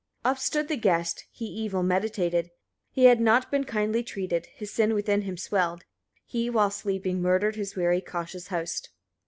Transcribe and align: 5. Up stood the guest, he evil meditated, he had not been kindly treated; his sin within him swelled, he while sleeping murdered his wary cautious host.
5. 0.23 0.31
Up 0.31 0.39
stood 0.39 0.67
the 0.67 0.77
guest, 0.77 1.25
he 1.29 1.45
evil 1.45 1.83
meditated, 1.83 2.49
he 2.89 3.03
had 3.05 3.21
not 3.21 3.51
been 3.51 3.65
kindly 3.65 4.01
treated; 4.01 4.47
his 4.47 4.73
sin 4.73 4.95
within 4.95 5.21
him 5.21 5.37
swelled, 5.37 5.83
he 6.25 6.49
while 6.49 6.71
sleeping 6.71 7.21
murdered 7.21 7.55
his 7.55 7.75
wary 7.75 8.01
cautious 8.01 8.47
host. 8.47 8.89